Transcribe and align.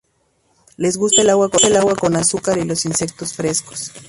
Les 0.77 0.97
gusta 0.97 1.21
el 1.21 1.29
agua 1.29 1.51
con 1.95 2.15
azúcar 2.15 2.57
y 2.57 2.63
los 2.65 2.85
insectos 2.87 3.35
frescos. 3.35 3.91